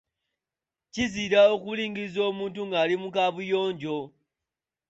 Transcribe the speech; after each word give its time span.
Kizira 0.93 1.41
okulingiza 1.55 2.19
omuntu 2.29 2.61
ng'ali 2.67 2.95
mu 3.01 3.09
kaabuyojo. 3.15 3.97